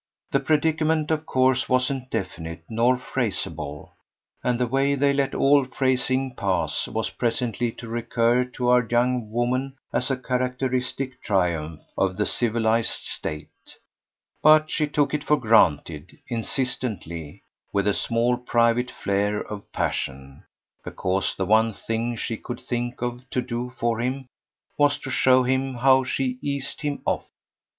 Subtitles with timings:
[0.31, 3.91] The predicament of course wasn't definite nor phraseable
[4.43, 9.29] and the way they let all phrasing pass was presently to recur to our young
[9.31, 13.77] woman as a characteristic triumph of the civilised state;
[14.41, 20.43] but she took it for granted, insistently, with a small private flare of passion,
[20.83, 24.25] because the one thing she could think of to do for him
[24.79, 27.27] was to show him how she eased him off.